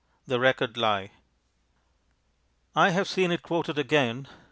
[0.25, 1.11] The Record Lie
[2.75, 4.27] I have just seen it quoted again.